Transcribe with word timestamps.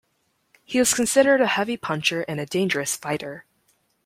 He 0.65 0.79
was 0.79 0.95
considered 0.95 1.41
a 1.41 1.45
heavy 1.45 1.77
puncher 1.77 2.25
and 2.27 2.39
a 2.39 2.45
dangerous 2.47 2.95
fighter. 2.95 3.45